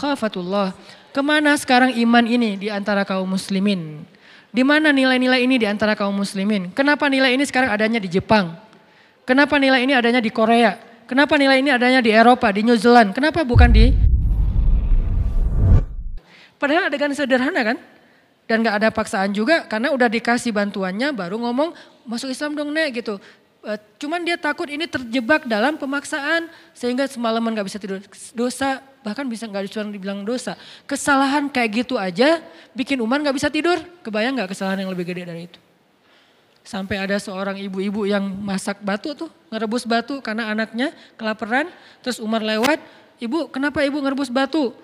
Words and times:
makhafatullah. 0.00 0.72
Ke 1.12 1.20
mana 1.20 1.52
sekarang 1.60 1.92
iman 1.92 2.24
ini 2.24 2.56
di 2.56 2.72
antara 2.72 3.04
kaum 3.04 3.28
muslimin? 3.28 4.08
Di 4.50 4.64
mana 4.64 4.90
nilai-nilai 4.90 5.44
ini 5.44 5.60
di 5.60 5.68
antara 5.68 5.92
kaum 5.92 6.16
muslimin? 6.16 6.72
Kenapa 6.72 7.06
nilai 7.12 7.36
ini 7.36 7.44
sekarang 7.44 7.68
adanya 7.68 8.00
di 8.00 8.08
Jepang? 8.08 8.56
Kenapa 9.28 9.60
nilai 9.60 9.84
ini 9.84 9.92
adanya 9.92 10.24
di 10.24 10.32
Korea? 10.32 10.80
Kenapa 11.04 11.36
nilai 11.36 11.60
ini 11.60 11.70
adanya 11.70 12.00
di 12.00 12.10
Eropa, 12.10 12.48
di 12.50 12.64
New 12.64 12.78
Zealand? 12.80 13.12
Kenapa 13.12 13.44
bukan 13.44 13.68
di... 13.68 13.92
Padahal 16.56 16.88
adegan 16.88 17.12
sederhana 17.12 17.60
kan? 17.62 17.76
Dan 18.46 18.66
gak 18.66 18.82
ada 18.82 18.88
paksaan 18.90 19.30
juga 19.30 19.66
karena 19.70 19.94
udah 19.94 20.10
dikasih 20.10 20.50
bantuannya 20.50 21.14
baru 21.14 21.38
ngomong 21.38 21.70
masuk 22.02 22.34
Islam 22.34 22.58
dong 22.58 22.74
nek 22.74 22.98
gitu. 22.98 23.22
Eh, 23.60 23.78
cuman 24.00 24.24
dia 24.24 24.40
takut 24.40 24.64
ini 24.72 24.88
terjebak 24.88 25.44
dalam 25.44 25.76
pemaksaan 25.76 26.48
sehingga 26.72 27.04
semalaman 27.04 27.52
gak 27.52 27.68
bisa 27.68 27.76
tidur. 27.76 28.00
Dosa 28.32 28.80
bahkan 29.00 29.24
bisa 29.24 29.48
nggak 29.48 29.68
cuma 29.72 29.92
dibilang 29.92 30.20
dosa. 30.24 30.56
Kesalahan 30.84 31.48
kayak 31.48 31.84
gitu 31.84 31.96
aja 31.96 32.40
bikin 32.76 33.00
Umar 33.00 33.20
nggak 33.20 33.36
bisa 33.36 33.48
tidur. 33.52 33.80
Kebayang 34.04 34.36
nggak 34.36 34.52
kesalahan 34.52 34.84
yang 34.84 34.92
lebih 34.92 35.08
gede 35.08 35.24
dari 35.24 35.48
itu? 35.48 35.60
Sampai 36.60 37.00
ada 37.00 37.16
seorang 37.16 37.56
ibu-ibu 37.56 38.04
yang 38.04 38.20
masak 38.20 38.84
batu 38.84 39.16
tuh, 39.16 39.32
ngerebus 39.48 39.88
batu 39.88 40.20
karena 40.20 40.52
anaknya 40.52 40.92
kelaparan. 41.16 41.72
Terus 42.04 42.20
Umar 42.20 42.44
lewat, 42.44 42.80
ibu 43.16 43.48
kenapa 43.48 43.80
ibu 43.84 43.96
ngerebus 44.00 44.28
batu? 44.28 44.76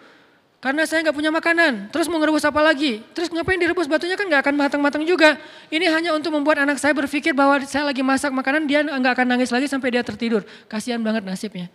Karena 0.56 0.88
saya 0.88 1.04
nggak 1.04 1.16
punya 1.16 1.28
makanan. 1.28 1.92
Terus 1.92 2.08
mau 2.08 2.16
ngerebus 2.16 2.42
apa 2.48 2.58
lagi? 2.64 3.04
Terus 3.12 3.28
ngapain 3.28 3.60
direbus 3.60 3.84
batunya 3.86 4.16
kan 4.16 4.24
nggak 4.24 4.40
akan 4.40 4.54
matang-matang 4.56 5.04
juga. 5.04 5.36
Ini 5.68 5.86
hanya 5.92 6.10
untuk 6.16 6.32
membuat 6.32 6.64
anak 6.64 6.80
saya 6.80 6.96
berpikir 6.96 7.36
bahwa 7.36 7.60
saya 7.68 7.86
lagi 7.86 8.00
masak 8.00 8.32
makanan, 8.32 8.64
dia 8.64 8.80
nggak 8.82 9.12
akan 9.20 9.26
nangis 9.36 9.52
lagi 9.52 9.68
sampai 9.68 9.94
dia 9.94 10.02
tertidur. 10.02 10.42
Kasihan 10.66 10.98
banget 11.04 11.22
nasibnya. 11.28 11.68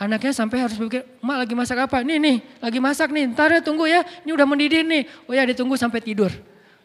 Anaknya 0.00 0.32
sampai 0.32 0.64
harus 0.64 0.80
berpikir, 0.80 1.04
mak 1.20 1.44
lagi 1.44 1.52
masak 1.52 1.76
apa? 1.84 2.00
Nih 2.00 2.16
nih, 2.16 2.36
lagi 2.64 2.80
masak 2.80 3.12
nih, 3.12 3.36
ntar 3.36 3.52
ya 3.52 3.60
tunggu 3.60 3.84
ya, 3.84 4.00
ini 4.24 4.32
udah 4.32 4.46
mendidih 4.48 4.80
nih. 4.80 5.04
Oh 5.28 5.36
ya 5.36 5.44
ditunggu 5.44 5.76
sampai 5.76 6.00
tidur. 6.00 6.32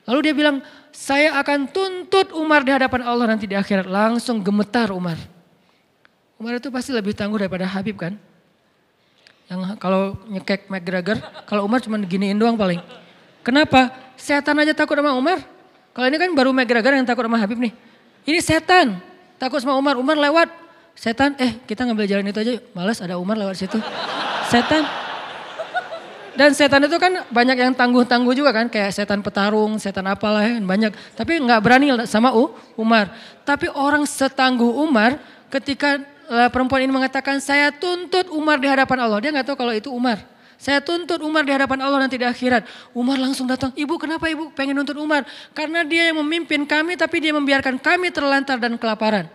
Lalu 0.03 0.19
dia 0.19 0.33
bilang, 0.35 0.59
saya 0.91 1.39
akan 1.39 1.71
tuntut 1.71 2.35
Umar 2.35 2.67
di 2.67 2.75
hadapan 2.75 3.07
Allah 3.07 3.31
nanti 3.31 3.47
di 3.47 3.55
akhirat. 3.55 3.87
Langsung 3.87 4.43
gemetar 4.43 4.91
Umar. 4.91 5.15
Umar 6.35 6.59
itu 6.59 6.67
pasti 6.67 6.91
lebih 6.91 7.15
tangguh 7.15 7.39
daripada 7.39 7.63
Habib 7.63 7.95
kan? 7.95 8.19
Yang 9.45 9.77
kalau 9.77 10.17
nyekek 10.25 10.65
McGregor, 10.71 11.21
kalau 11.45 11.69
Umar 11.69 11.81
cuma 11.81 12.01
giniin 12.01 12.37
doang 12.37 12.57
paling. 12.57 12.81
Kenapa? 13.45 13.93
Setan 14.17 14.57
aja 14.57 14.73
takut 14.73 14.97
sama 14.97 15.13
Umar. 15.13 15.37
Kalau 15.93 16.05
ini 16.09 16.17
kan 16.17 16.29
baru 16.33 16.49
McGregor 16.49 16.97
yang 16.97 17.05
takut 17.05 17.23
sama 17.29 17.37
Habib 17.37 17.61
nih. 17.61 17.73
Ini 18.25 18.41
setan, 18.41 18.97
takut 19.37 19.61
sama 19.61 19.77
Umar. 19.77 20.01
Umar 20.01 20.17
lewat, 20.17 20.49
Setan, 20.95 21.35
eh 21.35 21.59
kita 21.67 21.83
ngambil 21.83 22.07
jalan 22.07 22.31
itu 22.31 22.39
aja, 22.39 22.53
malas 22.71 23.03
ada 23.03 23.19
Umar 23.19 23.35
lewat 23.35 23.59
situ. 23.59 23.75
Setan. 24.47 24.87
Dan 26.35 26.51
setan 26.55 26.83
itu 26.87 26.95
kan 26.95 27.23
banyak 27.31 27.55
yang 27.55 27.71
tangguh-tangguh 27.75 28.31
juga 28.31 28.55
kan, 28.55 28.71
kayak 28.71 28.95
setan 28.95 29.19
petarung, 29.19 29.75
setan 29.75 30.07
apalah 30.07 30.43
ya, 30.43 30.55
banyak. 30.63 30.95
Tapi 31.15 31.43
nggak 31.43 31.59
berani 31.59 31.87
sama 32.07 32.31
U, 32.31 32.55
Umar. 32.79 33.11
Tapi 33.43 33.67
orang 33.75 34.07
setangguh 34.07 34.71
Umar 34.71 35.19
ketika 35.51 35.99
perempuan 36.51 36.83
ini 36.85 36.93
mengatakan 36.93 37.37
saya 37.41 37.69
tuntut 37.73 38.29
Umar 38.33 38.57
di 38.57 38.67
hadapan 38.69 38.97
Allah. 39.05 39.19
Dia 39.21 39.31
nggak 39.33 39.47
tahu 39.53 39.57
kalau 39.57 39.73
itu 39.73 39.89
Umar. 39.93 40.21
Saya 40.55 40.79
tuntut 40.79 41.19
Umar 41.19 41.43
di 41.43 41.51
hadapan 41.51 41.83
Allah 41.83 42.07
nanti 42.07 42.15
di 42.15 42.23
akhirat. 42.23 42.63
Umar 42.95 43.19
langsung 43.19 43.45
datang, 43.45 43.75
ibu 43.75 43.99
kenapa 43.99 44.31
ibu 44.31 44.49
pengen 44.55 44.79
nuntut 44.79 44.95
Umar? 44.95 45.27
Karena 45.51 45.83
dia 45.83 46.09
yang 46.09 46.23
memimpin 46.23 46.63
kami 46.63 46.95
tapi 46.95 47.19
dia 47.19 47.35
membiarkan 47.35 47.75
kami 47.75 48.09
terlantar 48.09 48.55
dan 48.57 48.79
kelaparan. 48.79 49.27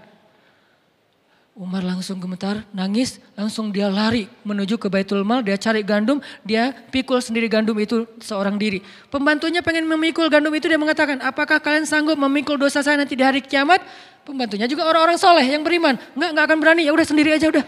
Umar 1.59 1.83
langsung 1.83 2.23
gemetar, 2.23 2.63
nangis, 2.71 3.19
langsung 3.35 3.75
dia 3.75 3.91
lari 3.91 4.31
menuju 4.47 4.79
ke 4.79 4.87
Baitul 4.87 5.27
Mal, 5.27 5.43
dia 5.43 5.59
cari 5.59 5.83
gandum, 5.83 6.23
dia 6.47 6.71
pikul 6.95 7.19
sendiri 7.19 7.51
gandum 7.51 7.75
itu 7.83 8.07
seorang 8.23 8.55
diri. 8.55 8.79
Pembantunya 9.11 9.59
pengen 9.59 9.85
memikul 9.91 10.31
gandum 10.31 10.55
itu, 10.55 10.71
dia 10.71 10.79
mengatakan, 10.79 11.19
apakah 11.19 11.59
kalian 11.59 11.85
sanggup 11.91 12.15
memikul 12.15 12.55
dosa 12.55 12.87
saya 12.87 12.95
nanti 12.97 13.19
di 13.19 13.27
hari 13.27 13.43
kiamat? 13.43 13.83
Pembantunya 14.23 14.71
juga 14.71 14.87
orang-orang 14.87 15.19
soleh 15.19 15.43
yang 15.43 15.67
beriman. 15.67 15.99
Enggak, 16.15 16.31
enggak 16.33 16.45
akan 16.47 16.59
berani, 16.63 16.83
ya 16.87 16.93
udah 16.95 17.07
sendiri 17.07 17.35
aja 17.35 17.51
udah. 17.51 17.65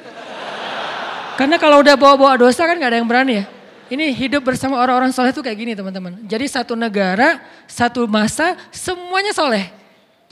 Karena 1.34 1.56
kalau 1.58 1.82
udah 1.82 1.98
bawa-bawa 1.98 2.38
dosa 2.38 2.62
kan 2.62 2.78
gak 2.78 2.92
ada 2.94 2.98
yang 3.02 3.10
berani 3.10 3.42
ya. 3.42 3.44
Ini 3.90 4.14
hidup 4.14 4.46
bersama 4.46 4.78
orang-orang 4.78 5.10
soleh 5.10 5.34
itu 5.34 5.42
kayak 5.42 5.58
gini 5.58 5.72
teman-teman. 5.74 6.22
Jadi 6.24 6.46
satu 6.46 6.78
negara, 6.78 7.42
satu 7.66 8.06
masa, 8.06 8.54
semuanya 8.70 9.34
soleh. 9.34 9.81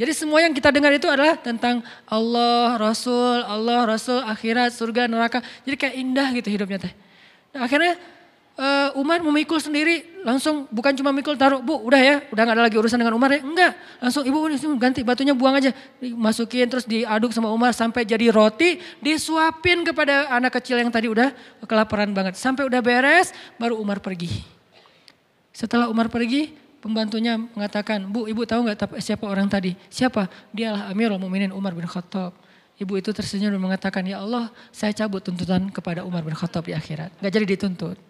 Jadi 0.00 0.16
semua 0.16 0.40
yang 0.40 0.56
kita 0.56 0.72
dengar 0.72 0.96
itu 0.96 1.04
adalah 1.04 1.36
tentang 1.36 1.84
Allah, 2.08 2.80
Rasul, 2.80 3.44
Allah, 3.44 3.84
Rasul, 3.84 4.24
akhirat, 4.24 4.72
surga, 4.72 5.04
neraka. 5.04 5.44
Jadi 5.68 5.76
kayak 5.76 5.94
indah 6.00 6.28
gitu 6.40 6.48
hidupnya 6.48 6.88
teh. 6.88 6.92
Nah, 7.52 7.68
akhirnya 7.68 8.00
uh, 8.56 8.96
Umar 8.96 9.20
memikul 9.20 9.60
sendiri, 9.60 10.24
langsung 10.24 10.64
bukan 10.72 10.96
cuma 10.96 11.12
mikul 11.12 11.36
taruh, 11.36 11.60
bu 11.60 11.84
udah 11.84 12.00
ya, 12.00 12.16
udah 12.32 12.42
gak 12.48 12.56
ada 12.56 12.64
lagi 12.64 12.80
urusan 12.80 12.96
dengan 12.96 13.12
Umar 13.12 13.28
ya. 13.36 13.44
Enggak, 13.44 13.76
langsung 14.00 14.24
ibu 14.24 14.40
ganti 14.80 15.04
batunya 15.04 15.36
buang 15.36 15.60
aja. 15.60 15.68
Masukin 16.00 16.64
terus 16.72 16.88
diaduk 16.88 17.36
sama 17.36 17.52
Umar 17.52 17.76
sampai 17.76 18.08
jadi 18.08 18.32
roti, 18.32 18.80
disuapin 19.04 19.84
kepada 19.84 20.32
anak 20.32 20.56
kecil 20.64 20.80
yang 20.80 20.88
tadi 20.88 21.12
udah 21.12 21.28
kelaparan 21.68 22.08
banget. 22.16 22.40
Sampai 22.40 22.64
udah 22.64 22.80
beres, 22.80 23.36
baru 23.60 23.76
Umar 23.76 24.00
pergi. 24.00 24.32
Setelah 25.52 25.92
Umar 25.92 26.08
pergi, 26.08 26.56
Pembantunya 26.80 27.36
mengatakan, 27.36 28.08
Bu, 28.08 28.24
ibu 28.24 28.48
tahu 28.48 28.64
nggak 28.64 28.96
siapa 29.04 29.28
orang 29.28 29.46
tadi? 29.52 29.76
Siapa? 29.92 30.32
Dialah 30.48 30.88
Amirul 30.88 31.20
Mukminin 31.20 31.52
Umar 31.52 31.76
bin 31.76 31.84
Khattab. 31.84 32.32
Ibu 32.80 32.96
itu 32.96 33.12
tersenyum 33.12 33.52
dan 33.52 33.60
mengatakan, 33.60 34.00
ya 34.08 34.24
Allah 34.24 34.48
saya 34.72 34.96
cabut 34.96 35.20
tuntutan 35.20 35.68
kepada 35.68 36.00
Umar 36.00 36.24
bin 36.24 36.32
Khattab 36.32 36.64
di 36.64 36.72
akhirat. 36.72 37.12
Gak 37.20 37.32
jadi 37.36 37.44
dituntut. 37.44 38.00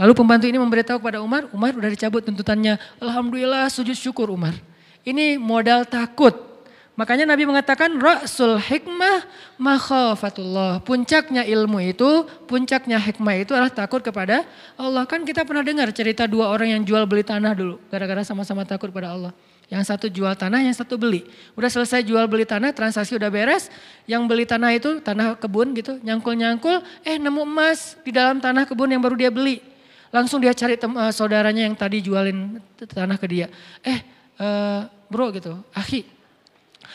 Lalu 0.00 0.12
pembantu 0.16 0.48
ini 0.48 0.56
memberitahu 0.56 0.96
kepada 0.96 1.20
Umar, 1.20 1.44
Umar 1.52 1.76
udah 1.76 1.92
dicabut 1.92 2.24
tuntutannya. 2.24 2.80
Alhamdulillah 3.04 3.68
sujud 3.68 3.92
syukur 3.92 4.32
Umar. 4.32 4.56
Ini 5.04 5.36
modal 5.36 5.84
takut 5.84 6.49
Makanya 7.00 7.24
Nabi 7.24 7.48
mengatakan 7.48 7.96
Rasul 7.96 8.60
hikmah 8.60 9.24
makhafatullah. 9.56 10.84
Puncaknya 10.84 11.48
ilmu 11.48 11.80
itu, 11.80 12.28
puncaknya 12.44 13.00
hikmah 13.00 13.40
itu 13.40 13.56
adalah 13.56 13.72
takut 13.72 14.04
kepada 14.04 14.44
Allah. 14.76 15.08
Kan 15.08 15.24
kita 15.24 15.48
pernah 15.48 15.64
dengar 15.64 15.88
cerita 15.96 16.28
dua 16.28 16.52
orang 16.52 16.76
yang 16.76 16.84
jual 16.84 17.00
beli 17.08 17.24
tanah 17.24 17.56
dulu. 17.56 17.80
Gara-gara 17.88 18.20
sama-sama 18.20 18.68
takut 18.68 18.92
pada 18.92 19.16
Allah. 19.16 19.32
Yang 19.72 19.88
satu 19.88 20.06
jual 20.12 20.36
tanah, 20.36 20.60
yang 20.60 20.76
satu 20.76 21.00
beli. 21.00 21.24
Udah 21.56 21.72
selesai 21.72 22.04
jual 22.04 22.28
beli 22.28 22.44
tanah, 22.44 22.68
transaksi 22.76 23.16
udah 23.16 23.32
beres. 23.32 23.72
Yang 24.04 24.22
beli 24.28 24.44
tanah 24.44 24.70
itu 24.76 25.00
tanah 25.00 25.40
kebun 25.40 25.72
gitu, 25.80 25.96
nyangkul-nyangkul. 26.04 26.84
Eh 27.00 27.16
nemu 27.16 27.48
emas 27.48 27.96
di 28.04 28.12
dalam 28.12 28.44
tanah 28.44 28.68
kebun 28.68 28.92
yang 28.92 29.00
baru 29.00 29.16
dia 29.16 29.32
beli. 29.32 29.64
Langsung 30.12 30.36
dia 30.36 30.52
cari 30.52 30.76
tem, 30.76 30.92
uh, 30.92 31.08
saudaranya 31.16 31.64
yang 31.64 31.72
tadi 31.72 32.04
jualin 32.04 32.60
tanah 32.76 33.16
ke 33.16 33.24
dia. 33.24 33.48
Eh 33.80 34.04
uh, 34.36 34.84
bro 35.08 35.32
gitu, 35.32 35.56
akhi 35.72 36.19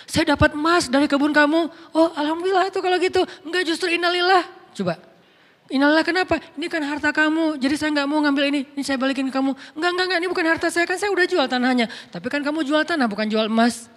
saya 0.05 0.37
dapat 0.37 0.53
emas 0.53 0.85
dari 0.85 1.09
kebun 1.09 1.33
kamu. 1.33 1.69
Oh 1.93 2.09
alhamdulillah 2.13 2.69
itu 2.69 2.79
kalau 2.81 2.97
gitu. 3.01 3.21
Enggak 3.41 3.65
justru 3.65 3.89
innalillah. 3.89 4.45
Coba. 4.77 5.01
Innalillah 5.65 6.05
kenapa? 6.05 6.37
Ini 6.53 6.69
kan 6.69 6.81
harta 6.85 7.09
kamu. 7.09 7.57
Jadi 7.57 7.73
saya 7.73 7.89
nggak 7.89 8.07
mau 8.07 8.21
ngambil 8.21 8.53
ini. 8.53 8.61
Ini 8.77 8.83
saya 8.85 9.01
balikin 9.01 9.33
ke 9.33 9.33
kamu. 9.33 9.57
Enggak, 9.73 9.89
enggak, 9.97 10.05
enggak. 10.05 10.19
Ini 10.21 10.27
bukan 10.29 10.45
harta 10.45 10.67
saya. 10.69 10.85
Kan 10.85 11.01
saya 11.01 11.09
udah 11.09 11.25
jual 11.25 11.45
tanahnya. 11.49 11.89
Tapi 12.13 12.27
kan 12.29 12.45
kamu 12.45 12.61
jual 12.61 12.85
tanah 12.85 13.09
bukan 13.09 13.25
jual 13.25 13.49
emas. 13.49 13.89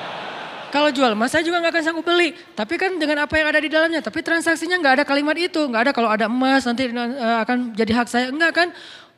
Kalau 0.74 0.88
jual 0.88 1.12
emas 1.12 1.28
saya 1.36 1.44
juga 1.44 1.60
nggak 1.60 1.72
akan 1.76 1.84
sanggup 1.84 2.08
beli. 2.08 2.32
Tapi 2.56 2.80
kan 2.80 2.96
dengan 2.96 3.28
apa 3.28 3.36
yang 3.36 3.52
ada 3.52 3.60
di 3.60 3.68
dalamnya. 3.68 4.00
Tapi 4.00 4.24
transaksinya 4.24 4.80
nggak 4.80 4.94
ada 4.98 5.04
kalimat 5.04 5.36
itu. 5.36 5.60
Nggak 5.68 5.82
ada 5.84 5.92
kalau 5.92 6.08
ada 6.08 6.32
emas 6.32 6.64
nanti 6.64 6.88
eh, 6.88 7.36
akan 7.44 7.76
jadi 7.76 7.92
hak 8.00 8.08
saya. 8.08 8.26
Enggak 8.32 8.52
kan. 8.56 8.68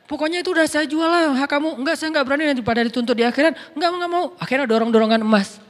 Pokoknya 0.03 0.43
itu 0.43 0.51
udah 0.51 0.67
saya 0.67 0.83
jual 0.83 1.07
lah 1.07 1.31
hak 1.31 1.47
kamu. 1.47 1.79
Enggak 1.79 1.95
saya 1.95 2.11
nggak 2.11 2.25
berani 2.27 2.43
nanti 2.51 2.59
pada 2.59 2.83
dituntut 2.83 3.15
di 3.15 3.23
akhirat. 3.23 3.55
Enggak, 3.71 3.87
enggak 3.87 4.11
mau. 4.11 4.35
Akhirnya 4.35 4.67
dorong-dorongan 4.67 5.23
emas. 5.23 5.62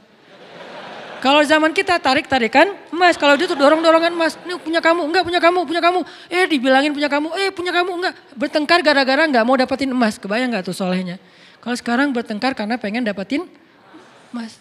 Kalau 1.24 1.40
zaman 1.40 1.72
kita 1.72 1.96
tarik-tarikan 1.96 2.68
emas, 2.92 3.16
kalau 3.16 3.32
dia 3.32 3.48
tuh 3.48 3.56
dorong-dorongan 3.56 4.12
emas, 4.12 4.36
ini 4.44 4.60
punya 4.60 4.84
kamu, 4.84 5.08
enggak 5.08 5.24
punya 5.24 5.40
kamu, 5.40 5.64
punya 5.64 5.80
kamu. 5.80 6.00
Eh 6.28 6.44
dibilangin 6.44 6.92
punya 6.92 7.08
kamu, 7.08 7.28
eh 7.40 7.48
punya 7.48 7.72
kamu, 7.72 7.90
enggak. 7.96 8.14
Bertengkar 8.36 8.84
gara-gara 8.84 9.24
enggak 9.24 9.40
mau 9.40 9.56
dapetin 9.56 9.88
emas, 9.88 10.20
kebayang 10.20 10.52
enggak 10.52 10.68
tuh 10.68 10.76
solehnya. 10.76 11.16
Kalau 11.64 11.72
sekarang 11.80 12.12
bertengkar 12.12 12.52
karena 12.52 12.76
pengen 12.76 13.08
dapetin 13.08 13.48
emas. 14.36 14.60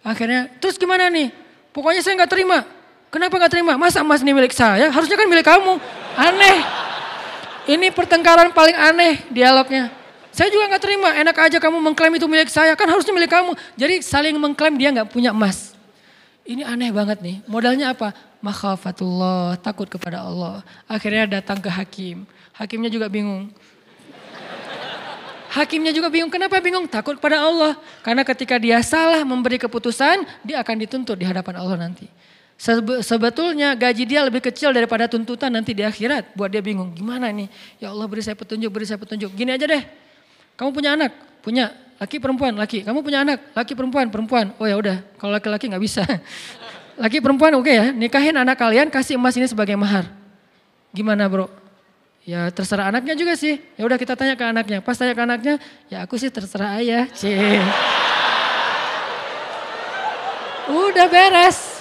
Akhirnya, 0.00 0.48
terus 0.56 0.80
gimana 0.80 1.12
nih? 1.12 1.36
Pokoknya 1.68 2.00
saya 2.00 2.16
enggak 2.16 2.32
terima. 2.32 2.64
Kenapa 3.12 3.36
enggak 3.36 3.52
terima? 3.52 3.76
Masa 3.76 4.00
emas 4.00 4.24
ini 4.24 4.32
milik 4.32 4.56
saya? 4.56 4.88
Harusnya 4.88 5.20
kan 5.20 5.28
milik 5.28 5.44
kamu. 5.44 5.76
Aneh. 6.16 6.58
Ini 7.76 7.92
pertengkaran 7.92 8.56
paling 8.56 8.72
aneh 8.72 9.20
dialognya. 9.28 9.92
Saya 10.32 10.48
juga 10.48 10.64
nggak 10.64 10.80
terima, 10.80 11.12
enak 11.12 11.36
aja 11.36 11.58
kamu 11.60 11.76
mengklaim 11.76 12.14
itu 12.16 12.24
milik 12.24 12.48
saya, 12.48 12.72
kan 12.72 12.88
harusnya 12.88 13.12
milik 13.12 13.28
kamu. 13.28 13.52
Jadi 13.76 14.00
saling 14.00 14.32
mengklaim 14.40 14.80
dia 14.80 14.88
nggak 14.94 15.12
punya 15.12 15.34
emas. 15.36 15.69
Ini 16.50 16.66
aneh 16.66 16.90
banget 16.90 17.22
nih. 17.22 17.46
Modalnya 17.46 17.94
apa? 17.94 18.10
Makhafatullah, 18.42 19.54
takut 19.62 19.86
kepada 19.86 20.26
Allah. 20.26 20.66
Akhirnya 20.90 21.38
datang 21.38 21.62
ke 21.62 21.70
hakim. 21.70 22.26
Hakimnya 22.50 22.90
juga 22.90 23.06
bingung. 23.06 23.54
Hakimnya 25.54 25.94
juga 25.94 26.10
bingung. 26.10 26.26
Kenapa 26.26 26.58
bingung? 26.58 26.90
Takut 26.90 27.14
kepada 27.22 27.38
Allah. 27.38 27.78
Karena 28.02 28.26
ketika 28.26 28.58
dia 28.58 28.82
salah 28.82 29.22
memberi 29.22 29.62
keputusan, 29.62 30.26
dia 30.42 30.58
akan 30.58 30.74
dituntut 30.82 31.14
di 31.14 31.22
hadapan 31.22 31.54
Allah 31.62 31.86
nanti. 31.86 32.10
Sebetulnya 33.06 33.78
gaji 33.78 34.02
dia 34.02 34.26
lebih 34.26 34.42
kecil 34.42 34.74
daripada 34.74 35.06
tuntutan 35.06 35.54
nanti 35.54 35.70
di 35.70 35.86
akhirat. 35.86 36.34
Buat 36.34 36.50
dia 36.50 36.62
bingung, 36.66 36.90
gimana 36.98 37.30
nih? 37.30 37.46
Ya 37.78 37.94
Allah 37.94 38.10
beri 38.10 38.26
saya 38.26 38.34
petunjuk, 38.34 38.74
beri 38.74 38.90
saya 38.90 38.98
petunjuk. 38.98 39.30
Gini 39.38 39.54
aja 39.54 39.70
deh, 39.70 39.86
kamu 40.58 40.74
punya 40.74 40.98
anak? 40.98 41.14
Punya. 41.46 41.70
Laki 42.00 42.16
perempuan? 42.16 42.56
Laki. 42.56 42.80
Kamu 42.80 43.04
punya 43.04 43.20
anak? 43.20 43.52
Laki 43.52 43.76
perempuan? 43.76 44.08
Perempuan. 44.08 44.56
Oh 44.56 44.64
ya 44.64 44.80
udah, 44.80 45.04
kalau 45.20 45.36
laki-laki 45.36 45.68
nggak 45.68 45.84
bisa. 45.84 46.00
Laki 47.02 47.20
perempuan 47.20 47.52
oke 47.56 47.68
okay 47.68 47.76
ya, 47.76 47.86
nikahin 47.92 48.36
anak 48.36 48.56
kalian 48.60 48.88
kasih 48.88 49.20
emas 49.20 49.36
ini 49.36 49.48
sebagai 49.48 49.76
mahar. 49.76 50.08
Gimana 50.96 51.28
bro? 51.28 51.48
Ya 52.24 52.48
terserah 52.52 52.92
anaknya 52.92 53.16
juga 53.16 53.36
sih. 53.36 53.60
Ya 53.76 53.84
udah 53.84 53.96
kita 53.96 54.16
tanya 54.16 54.36
ke 54.36 54.44
anaknya. 54.44 54.80
Pas 54.84 54.96
tanya 54.96 55.16
ke 55.16 55.22
anaknya, 55.24 55.54
ya 55.88 56.04
aku 56.04 56.20
sih 56.20 56.28
terserah 56.28 56.76
ayah. 56.80 57.08
Cie. 57.16 57.60
Udah 60.70 61.08
beres. 61.10 61.80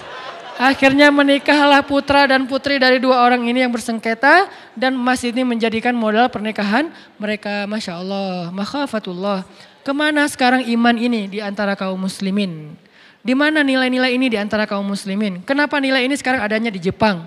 Akhirnya 0.59 1.07
menikahlah 1.07 1.79
putra 1.85 2.27
dan 2.27 2.43
putri 2.43 2.75
dari 2.79 2.99
dua 2.99 3.23
orang 3.23 3.47
ini 3.47 3.63
yang 3.63 3.71
bersengketa 3.71 4.51
dan 4.75 4.91
emas 4.91 5.23
ini 5.23 5.47
menjadikan 5.47 5.95
modal 5.95 6.27
pernikahan 6.27 6.91
mereka. 7.15 7.63
Masya 7.63 7.95
Allah, 7.95 8.51
makhafatullah. 8.51 9.47
Ke 9.89 9.97
mana 9.97 10.21
sekarang 10.29 10.69
iman 10.69 10.93
ini 11.01 11.25
di 11.25 11.41
antara 11.41 11.73
kaum 11.73 11.97
muslimin? 11.97 12.77
Di 13.25 13.33
mana 13.33 13.65
nilai-nilai 13.65 14.13
ini 14.13 14.29
di 14.29 14.37
antara 14.37 14.69
kaum 14.69 14.85
muslimin? 14.85 15.41
Kenapa 15.41 15.81
nilai 15.81 16.05
ini 16.05 16.13
sekarang 16.13 16.45
adanya 16.45 16.69
di 16.69 16.77
Jepang? 16.77 17.25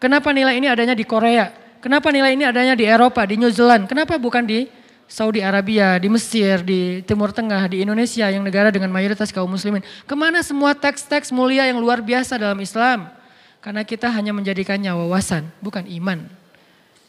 Kenapa 0.00 0.32
nilai 0.32 0.56
ini 0.56 0.72
adanya 0.72 0.96
di 0.96 1.04
Korea? 1.04 1.52
Kenapa 1.84 2.08
nilai 2.08 2.32
ini 2.32 2.48
adanya 2.48 2.72
di 2.72 2.88
Eropa, 2.88 3.28
di 3.28 3.36
New 3.36 3.52
Zealand? 3.52 3.92
Kenapa 3.92 4.16
bukan 4.16 4.40
di 4.40 4.72
Saudi 5.04 5.44
Arabia, 5.44 6.00
di 6.00 6.08
Mesir, 6.08 6.64
di 6.64 7.04
Timur 7.04 7.28
Tengah, 7.28 7.68
di 7.68 7.84
Indonesia 7.84 8.24
yang 8.24 8.40
negara 8.40 8.72
dengan 8.72 8.88
mayoritas 8.88 9.28
kaum 9.28 9.52
muslimin. 9.52 9.84
Ke 10.08 10.16
mana 10.16 10.40
semua 10.40 10.72
teks-teks 10.72 11.28
mulia 11.28 11.68
yang 11.68 11.76
luar 11.76 12.00
biasa 12.00 12.40
dalam 12.40 12.56
Islam? 12.64 13.12
Karena 13.60 13.84
kita 13.84 14.08
hanya 14.08 14.32
menjadikannya 14.32 14.96
wawasan, 14.96 15.44
bukan 15.60 15.84
iman. 16.00 16.24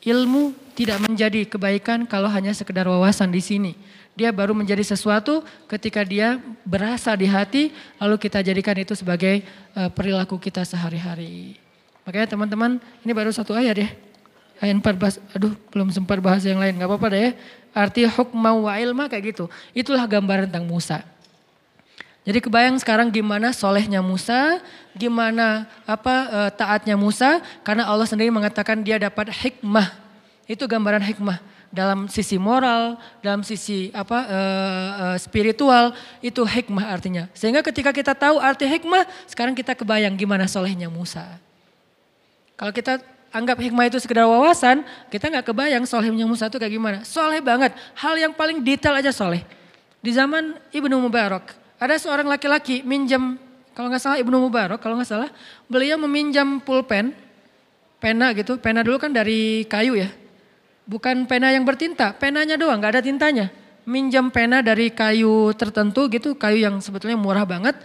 Ilmu 0.04 0.52
tidak 0.76 1.00
menjadi 1.08 1.48
kebaikan 1.48 2.04
kalau 2.04 2.28
hanya 2.28 2.52
sekedar 2.52 2.84
wawasan 2.84 3.32
di 3.32 3.40
sini. 3.40 3.80
Dia 4.14 4.30
baru 4.30 4.54
menjadi 4.54 4.86
sesuatu 4.86 5.42
ketika 5.66 6.06
dia 6.06 6.38
berasa 6.62 7.18
di 7.18 7.26
hati, 7.26 7.74
lalu 7.98 8.22
kita 8.22 8.46
jadikan 8.46 8.78
itu 8.78 8.94
sebagai 8.94 9.42
uh, 9.74 9.90
perilaku 9.90 10.38
kita 10.38 10.62
sehari-hari. 10.62 11.58
Makanya 12.06 12.38
teman-teman, 12.38 12.78
ini 13.02 13.12
baru 13.12 13.34
satu 13.34 13.58
ayat 13.58 13.74
ya. 13.74 13.90
Ayat 14.62 14.78
14, 14.78 15.18
aduh 15.34 15.58
belum 15.74 15.90
sempat 15.90 16.22
bahas 16.22 16.46
yang 16.46 16.62
lain, 16.62 16.78
gak 16.78 16.86
apa-apa 16.86 17.08
deh 17.10 17.22
ya. 17.26 17.32
Arti 17.74 18.06
hukma 18.06 18.54
wa 18.54 18.78
ilma 18.78 19.10
kayak 19.10 19.34
gitu. 19.34 19.50
Itulah 19.74 20.06
gambaran 20.06 20.46
tentang 20.46 20.70
Musa. 20.70 21.02
Jadi 22.22 22.40
kebayang 22.40 22.78
sekarang 22.78 23.10
gimana 23.10 23.50
solehnya 23.50 24.00
Musa, 24.00 24.62
gimana 24.96 25.68
apa 25.84 26.16
e, 26.30 26.40
taatnya 26.56 26.96
Musa, 26.96 27.44
karena 27.68 27.84
Allah 27.84 28.08
sendiri 28.08 28.32
mengatakan 28.32 28.80
dia 28.80 28.96
dapat 28.96 29.34
hikmah. 29.34 29.92
Itu 30.48 30.64
gambaran 30.64 31.04
hikmah 31.04 31.53
dalam 31.74 32.06
sisi 32.06 32.38
moral, 32.38 33.02
dalam 33.26 33.42
sisi 33.42 33.90
apa 33.98 34.30
e, 34.30 34.40
e, 34.94 35.06
spiritual 35.18 35.98
itu 36.22 36.46
hikmah 36.46 36.86
artinya. 36.86 37.26
Sehingga 37.34 37.66
ketika 37.66 37.90
kita 37.90 38.14
tahu 38.14 38.38
arti 38.38 38.70
hikmah, 38.70 39.10
sekarang 39.26 39.58
kita 39.58 39.74
kebayang 39.74 40.14
gimana 40.14 40.46
solehnya 40.46 40.86
Musa. 40.86 41.26
Kalau 42.54 42.70
kita 42.70 43.02
anggap 43.34 43.58
hikmah 43.58 43.90
itu 43.90 43.98
sekedar 43.98 44.30
wawasan, 44.30 44.86
kita 45.10 45.34
nggak 45.34 45.50
kebayang 45.50 45.84
solehnya 45.90 46.30
Musa 46.30 46.46
itu 46.46 46.62
kayak 46.62 46.74
gimana. 46.78 46.98
Soleh 47.02 47.42
banget, 47.42 47.74
hal 47.98 48.14
yang 48.22 48.38
paling 48.38 48.62
detail 48.62 48.94
aja 48.94 49.10
soleh. 49.10 49.42
Di 49.98 50.14
zaman 50.14 50.54
Ibnu 50.70 50.94
Mubarak, 51.02 51.58
ada 51.82 51.98
seorang 51.98 52.30
laki-laki 52.30 52.86
minjam, 52.86 53.34
kalau 53.74 53.90
nggak 53.90 54.04
salah 54.06 54.22
Ibnu 54.22 54.38
Mubarak, 54.46 54.78
kalau 54.78 54.94
nggak 55.02 55.10
salah, 55.10 55.30
beliau 55.66 55.98
meminjam 56.06 56.62
pulpen, 56.62 57.18
pena 57.98 58.30
gitu, 58.38 58.62
pena 58.62 58.86
dulu 58.86 59.02
kan 59.02 59.10
dari 59.10 59.66
kayu 59.66 59.98
ya. 59.98 60.14
Bukan 60.84 61.24
pena 61.32 61.48
yang 61.56 61.64
bertinta, 61.64 62.12
penanya 62.12 62.60
doang, 62.60 62.80
nggak 62.80 63.00
ada 63.00 63.04
tintanya. 63.04 63.48
Minjam 63.88 64.28
pena 64.32 64.60
dari 64.60 64.92
kayu 64.92 65.56
tertentu 65.56 66.12
gitu, 66.12 66.36
kayu 66.36 66.60
yang 66.60 66.80
sebetulnya 66.84 67.16
murah 67.16 67.48
banget. 67.48 67.80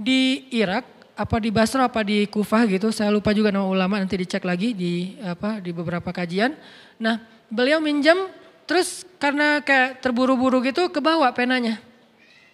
Di 0.00 0.48
Irak, 0.48 0.88
apa 1.14 1.36
di 1.38 1.52
Basra 1.54 1.86
apa 1.86 2.00
di 2.02 2.26
Kufah 2.26 2.66
gitu, 2.66 2.90
saya 2.90 3.12
lupa 3.12 3.30
juga 3.36 3.52
nama 3.52 3.68
ulama 3.68 4.00
nanti 4.00 4.18
dicek 4.18 4.42
lagi 4.42 4.72
di 4.74 5.14
apa 5.22 5.60
di 5.60 5.70
beberapa 5.70 6.10
kajian. 6.10 6.56
Nah, 6.96 7.22
beliau 7.52 7.78
minjam 7.78 8.28
terus 8.64 9.04
karena 9.20 9.60
kayak 9.60 10.00
terburu-buru 10.00 10.64
gitu 10.64 10.88
kebawa 10.88 11.30
penanya. 11.36 11.78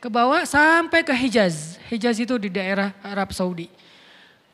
Kebawa 0.00 0.48
sampai 0.48 1.04
ke 1.04 1.12
Hijaz. 1.12 1.76
Hijaz 1.92 2.16
itu 2.18 2.34
di 2.40 2.48
daerah 2.48 2.96
Arab 3.04 3.36
Saudi. 3.36 3.68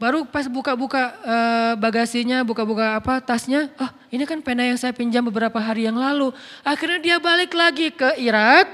Baru 0.02 0.26
pas 0.26 0.50
buka-buka 0.50 1.14
e, 1.22 1.36
bagasinya, 1.78 2.42
buka-buka 2.42 2.98
apa 2.98 3.22
tasnya, 3.22 3.70
oh 3.78 3.92
ini 4.10 4.26
kan 4.26 4.42
pena 4.42 4.66
yang 4.66 4.74
saya 4.74 4.90
pinjam 4.98 5.22
beberapa 5.22 5.62
hari 5.62 5.86
yang 5.86 5.94
lalu. 5.94 6.34
Akhirnya 6.66 6.98
dia 6.98 7.18
balik 7.22 7.54
lagi 7.54 7.94
ke 7.94 8.18
Irak 8.18 8.66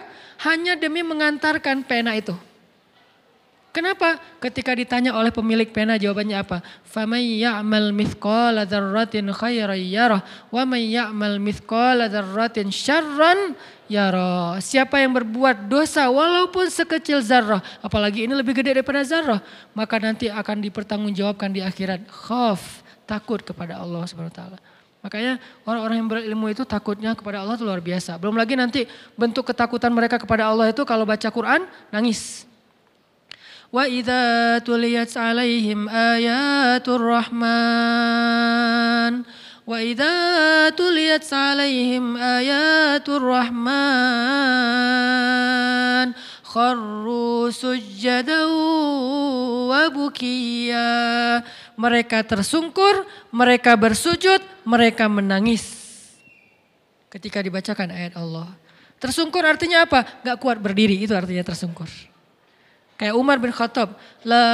hanya 0.48 0.80
demi 0.80 1.04
mengantarkan 1.04 1.84
pena 1.84 2.16
itu. 2.16 2.31
Kenapa? 3.78 4.18
Ketika 4.42 4.74
ditanya 4.74 5.14
oleh 5.14 5.30
pemilik 5.30 5.69
pena 5.69 6.02
jawabannya 6.02 6.42
apa? 6.42 6.66
فَمَنْ 6.90 7.22
يَعْمَلْ 7.22 7.94
مِثْقَالَ 7.94 8.58
ذَرَّةٍ 8.66 9.16
خَيْرًا 9.38 9.78
يَرَهُ 9.78 10.22
وَمَنْ 10.50 10.81
يَعْمَلْ 10.81 11.34
مِثْقَالَ 11.38 12.00
ذَرَّةٍ 12.10 12.58
شَرًّا 12.74 13.34
Ya 13.93 14.09
roh, 14.09 14.56
siapa 14.56 14.97
yang 15.05 15.12
berbuat 15.12 15.69
dosa 15.69 16.09
walaupun 16.09 16.65
sekecil 16.73 17.21
zarah, 17.21 17.61
apalagi 17.85 18.25
ini 18.25 18.33
lebih 18.33 18.56
gede 18.56 18.81
daripada 18.81 19.05
zarah, 19.05 19.44
maka 19.77 20.00
nanti 20.00 20.33
akan 20.33 20.65
dipertanggungjawabkan 20.65 21.53
di 21.53 21.61
akhirat. 21.61 22.09
Khaf, 22.09 22.81
takut 23.05 23.44
kepada 23.44 23.77
Allah 23.77 24.00
Subhanahu 24.09 24.33
wa 24.33 24.39
taala. 24.41 24.56
Makanya 25.05 25.37
orang-orang 25.69 25.97
yang 26.00 26.09
berilmu 26.09 26.49
itu 26.49 26.65
takutnya 26.65 27.12
kepada 27.12 27.44
Allah 27.44 27.61
itu 27.61 27.69
luar 27.69 27.85
biasa. 27.85 28.17
Belum 28.17 28.33
lagi 28.33 28.56
nanti 28.56 28.89
bentuk 29.12 29.44
ketakutan 29.53 29.93
mereka 29.93 30.17
kepada 30.17 30.49
Allah 30.49 30.73
itu 30.73 30.89
kalau 30.89 31.05
baca 31.05 31.29
Quran 31.29 31.69
nangis. 31.93 32.49
Wa 33.69 33.85
idza 33.85 34.56
tuliyat 34.65 35.12
alaihim 35.21 35.84
ayatul 35.93 37.13
rahman 37.13 38.32
وإذا 39.68 40.16
تليت 40.69 41.33
عليهم 41.33 42.18
آيات 42.18 43.09
الرحمن 43.09 43.68
خروا 46.44 47.50
سجدا 47.52 48.45
وبكيا 49.68 50.97
mereka 51.78 52.26
tersungkur, 52.26 53.06
mereka 53.30 53.78
bersujud, 53.78 54.42
mereka 54.66 55.06
menangis 55.06 55.78
ketika 57.14 57.38
dibacakan 57.40 57.94
ayat 57.94 58.18
Allah. 58.18 58.50
Tersungkur 58.97 59.45
artinya 59.45 59.86
apa? 59.86 60.02
Gak 60.26 60.42
kuat 60.42 60.57
berdiri, 60.57 60.97
itu 60.97 61.14
artinya 61.14 61.45
tersungkur. 61.45 61.86
Kayak 62.97 63.14
Umar 63.14 63.38
bin 63.38 63.54
Khattab. 63.54 63.94
La 64.26 64.50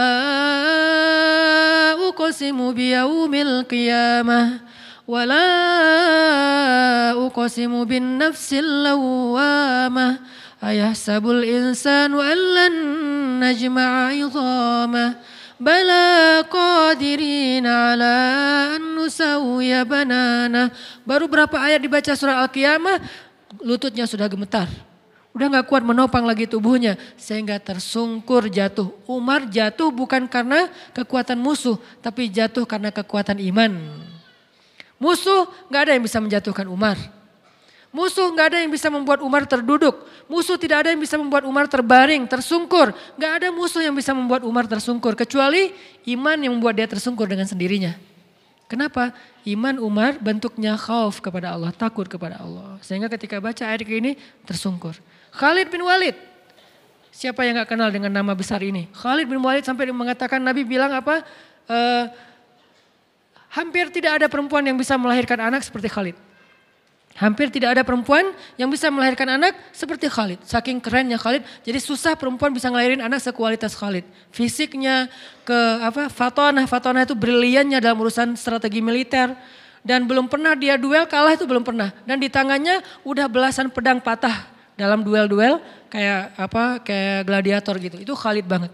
uqsimu 1.96 2.76
biyaumil 2.76 3.64
qiyamah. 3.64 4.60
La 5.09 5.41
uqsimu 7.17 7.89
bin 7.89 8.21
nafsil 8.21 8.85
lawamah. 8.85 10.21
Ayahsabul 10.61 11.49
insanu 11.49 12.21
allan 12.21 12.77
najma'a 13.41 14.13
idhamah. 14.13 15.17
Bala 15.57 16.45
qadirin 16.45 17.65
ala 17.65 18.77
an 18.77 19.01
nusawya 19.01 19.89
banana. 19.89 20.77
Baru 21.09 21.25
berapa 21.25 21.57
ayat 21.57 21.81
dibaca 21.81 22.13
surah 22.13 22.45
Al-Qiyamah, 22.45 23.01
lututnya 23.65 24.05
sudah 24.05 24.29
gemetar. 24.29 24.69
Udah 25.33 25.49
gak 25.57 25.73
kuat 25.73 25.89
menopang 25.89 26.29
lagi 26.29 26.45
tubuhnya 26.45 27.01
sehingga 27.17 27.57
tersungkur 27.57 28.53
jatuh. 28.53 28.93
Umar 29.09 29.49
jatuh 29.49 29.89
bukan 29.89 30.29
karena 30.29 30.69
kekuatan 30.93 31.41
musuh 31.41 31.81
tapi 32.05 32.29
jatuh 32.29 32.69
karena 32.69 32.93
kekuatan 32.93 33.41
iman. 33.41 33.73
Musuh 34.99 35.47
gak 35.71 35.89
ada 35.89 35.93
yang 35.95 36.03
bisa 36.03 36.19
menjatuhkan 36.19 36.67
Umar. 36.67 36.99
Musuh 37.89 38.29
gak 38.37 38.53
ada 38.53 38.59
yang 38.61 38.69
bisa 38.69 38.93
membuat 38.93 39.25
Umar 39.25 39.49
terduduk. 39.49 40.05
Musuh 40.29 40.61
tidak 40.61 40.85
ada 40.85 40.89
yang 40.93 41.01
bisa 41.01 41.17
membuat 41.17 41.49
Umar 41.49 41.65
terbaring, 41.71 42.29
tersungkur. 42.29 42.93
Gak 43.17 43.33
ada 43.41 43.49
musuh 43.49 43.81
yang 43.81 43.97
bisa 43.97 44.13
membuat 44.13 44.45
Umar 44.45 44.69
tersungkur. 44.69 45.17
Kecuali 45.17 45.73
iman 46.13 46.37
yang 46.37 46.53
membuat 46.53 46.77
dia 46.77 46.85
tersungkur 46.85 47.25
dengan 47.25 47.49
sendirinya. 47.49 47.97
Kenapa? 48.69 49.17
Iman 49.49 49.81
Umar 49.81 50.21
bentuknya 50.21 50.77
khauf 50.77 51.25
kepada 51.25 51.57
Allah, 51.57 51.73
takut 51.73 52.05
kepada 52.05 52.37
Allah. 52.37 52.77
Sehingga 52.85 53.09
ketika 53.09 53.41
baca 53.41 53.65
ayat 53.65 53.89
ini 53.89 54.21
tersungkur. 54.45 54.93
Khalid 55.33 55.73
bin 55.73 55.81
Walid. 55.81 56.13
Siapa 57.09 57.49
yang 57.49 57.57
gak 57.65 57.73
kenal 57.73 57.89
dengan 57.89 58.13
nama 58.13 58.37
besar 58.37 58.61
ini? 58.61 58.85
Khalid 58.93 59.25
bin 59.25 59.41
Walid 59.41 59.65
sampai 59.65 59.89
mengatakan 59.89 60.45
Nabi 60.45 60.69
bilang 60.69 60.93
apa? 60.93 61.25
Uh, 61.65 62.13
hampir 63.53 63.89
tidak 63.93 64.23
ada 64.23 64.27
perempuan 64.29 64.65
yang 64.65 64.77
bisa 64.77 64.95
melahirkan 64.97 65.41
anak 65.41 65.65
seperti 65.65 65.89
Khalid. 65.89 66.17
Hampir 67.19 67.51
tidak 67.51 67.75
ada 67.75 67.83
perempuan 67.83 68.31
yang 68.55 68.71
bisa 68.71 68.87
melahirkan 68.95 69.27
anak 69.27 69.59
seperti 69.75 70.07
Khalid. 70.07 70.39
Saking 70.47 70.79
kerennya 70.79 71.19
Khalid, 71.19 71.43
jadi 71.67 71.83
susah 71.83 72.15
perempuan 72.15 72.55
bisa 72.55 72.71
ngelahirin 72.71 73.03
anak 73.03 73.19
sekualitas 73.19 73.75
Khalid. 73.75 74.07
Fisiknya 74.31 75.11
ke 75.43 75.59
apa? 75.83 76.07
Fatonah, 76.07 76.71
Fatonah 76.71 77.03
itu 77.03 77.19
briliannya 77.19 77.83
dalam 77.83 77.99
urusan 77.99 78.39
strategi 78.39 78.79
militer 78.79 79.35
dan 79.83 80.07
belum 80.07 80.31
pernah 80.31 80.55
dia 80.55 80.79
duel 80.79 81.11
kalah 81.11 81.35
itu 81.35 81.43
belum 81.43 81.67
pernah. 81.67 81.91
Dan 82.07 82.23
di 82.23 82.31
tangannya 82.31 82.87
udah 83.03 83.27
belasan 83.27 83.67
pedang 83.67 83.99
patah 83.99 84.47
dalam 84.79 85.03
duel-duel 85.03 85.59
kayak 85.91 86.39
apa? 86.39 86.79
kayak 86.87 87.27
gladiator 87.27 87.75
gitu. 87.83 87.99
Itu 87.99 88.15
Khalid 88.15 88.47
banget. 88.47 88.71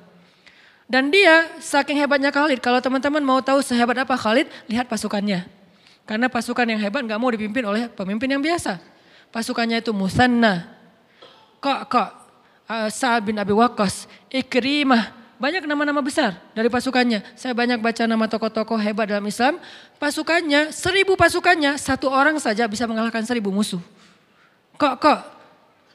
Dan 0.84 1.08
dia 1.08 1.48
saking 1.64 1.96
hebatnya 1.96 2.28
Khalid, 2.28 2.60
kalau 2.60 2.76
teman-teman 2.78 3.24
mau 3.24 3.40
tahu 3.40 3.64
sehebat 3.64 3.96
apa 4.04 4.14
Khalid, 4.20 4.48
lihat 4.68 4.84
pasukannya. 4.84 5.48
Karena 6.04 6.28
pasukan 6.28 6.68
yang 6.68 6.80
hebat 6.80 7.00
nggak 7.00 7.16
mau 7.16 7.32
dipimpin 7.32 7.64
oleh 7.64 7.88
pemimpin 7.88 8.28
yang 8.28 8.42
biasa. 8.44 8.76
Pasukannya 9.32 9.80
itu 9.80 9.90
Musanna, 9.96 10.68
Kok 11.64 11.80
Kok, 11.88 12.10
uh, 12.68 12.88
Sa'ad 12.92 13.24
bin 13.24 13.40
Abi 13.40 13.56
Waqqas, 13.56 14.04
Ikrimah, 14.28 15.16
banyak 15.40 15.64
nama-nama 15.64 16.04
besar 16.04 16.36
dari 16.52 16.68
pasukannya. 16.68 17.24
Saya 17.34 17.56
banyak 17.56 17.80
baca 17.80 18.04
nama 18.04 18.24
tokoh-tokoh 18.28 18.78
hebat 18.78 19.08
dalam 19.08 19.24
Islam. 19.24 19.56
Pasukannya, 19.96 20.70
seribu 20.70 21.16
pasukannya, 21.16 21.80
satu 21.80 22.12
orang 22.12 22.36
saja 22.36 22.68
bisa 22.68 22.84
mengalahkan 22.84 23.24
seribu 23.24 23.48
musuh. 23.48 23.80
Kok 24.76 24.94
kok, 25.00 25.20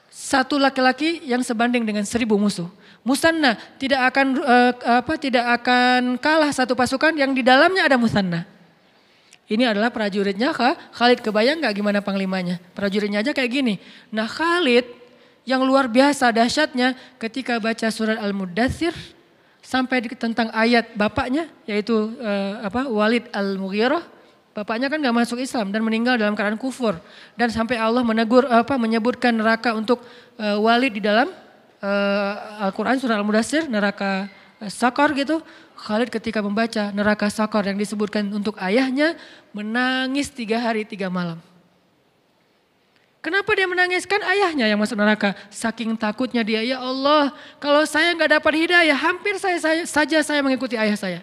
satu 0.10 0.58
laki-laki 0.58 1.22
yang 1.24 1.46
sebanding 1.46 1.86
dengan 1.86 2.04
seribu 2.04 2.36
musuh. 2.36 2.66
Musanna 3.10 3.58
tidak 3.82 4.14
akan 4.14 4.38
uh, 4.38 5.02
apa 5.02 5.18
tidak 5.18 5.42
akan 5.58 6.22
kalah 6.22 6.54
satu 6.54 6.78
pasukan 6.78 7.18
yang 7.18 7.34
di 7.34 7.42
dalamnya 7.42 7.90
ada 7.90 7.98
musanna. 7.98 8.46
Ini 9.50 9.74
adalah 9.74 9.90
prajuritnya 9.90 10.54
kah? 10.54 10.78
Khalid 10.94 11.26
kebayang 11.26 11.58
nggak 11.58 11.74
gimana 11.74 12.06
panglimanya? 12.06 12.62
Prajuritnya 12.78 13.26
aja 13.26 13.34
kayak 13.34 13.50
gini. 13.50 13.82
Nah 14.14 14.30
Khalid 14.30 14.86
yang 15.42 15.66
luar 15.66 15.90
biasa 15.90 16.30
dahsyatnya 16.30 16.94
ketika 17.18 17.58
baca 17.58 17.90
surat 17.90 18.22
Al-Mudathir 18.22 18.94
sampai 19.66 20.06
tentang 20.14 20.54
ayat 20.54 20.94
bapaknya 20.94 21.50
yaitu 21.66 22.14
uh, 22.22 22.62
apa 22.62 22.86
Walid 22.86 23.26
Al-Mughirah 23.34 24.06
bapaknya 24.54 24.86
kan 24.86 25.02
nggak 25.02 25.18
masuk 25.18 25.42
Islam 25.42 25.74
dan 25.74 25.82
meninggal 25.82 26.22
dalam 26.22 26.38
keadaan 26.38 26.62
kufur 26.62 27.02
dan 27.34 27.50
sampai 27.50 27.82
Allah 27.82 28.06
menegur 28.06 28.46
apa 28.46 28.78
menyebutkan 28.78 29.34
neraka 29.34 29.74
untuk 29.74 30.06
uh, 30.38 30.62
Walid 30.62 30.94
di 30.94 31.02
dalam 31.02 31.34
uh, 31.84 32.66
Al-Quran 32.68 33.00
surah 33.00 33.18
Al-Mudassir 33.20 33.68
neraka 33.68 34.28
uh, 34.60 34.72
Sakar 34.72 35.12
gitu. 35.16 35.42
Khalid 35.80 36.12
ketika 36.12 36.44
membaca 36.44 36.92
neraka 36.92 37.32
Sakar 37.32 37.64
yang 37.64 37.80
disebutkan 37.80 38.28
untuk 38.36 38.60
ayahnya 38.60 39.16
menangis 39.56 40.28
tiga 40.28 40.60
hari 40.60 40.84
tiga 40.84 41.08
malam. 41.08 41.40
Kenapa 43.20 43.52
dia 43.52 43.68
menangis? 43.68 44.08
Kan 44.08 44.24
ayahnya 44.24 44.64
yang 44.72 44.80
masuk 44.80 44.96
neraka. 44.96 45.36
Saking 45.52 45.92
takutnya 46.00 46.40
dia, 46.40 46.64
ya 46.64 46.80
Allah 46.80 47.36
kalau 47.60 47.84
saya 47.84 48.16
nggak 48.16 48.40
dapat 48.40 48.54
hidayah 48.64 48.96
hampir 48.96 49.36
saya, 49.36 49.60
saya 49.60 49.84
saja 49.84 50.24
saya 50.24 50.40
mengikuti 50.40 50.80
ayah 50.80 50.96
saya. 50.96 51.20